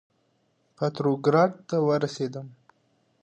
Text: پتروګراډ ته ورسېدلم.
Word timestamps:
پتروګراډ 0.77 1.51
ته 1.69 1.75
ورسېدلم. 1.87 2.47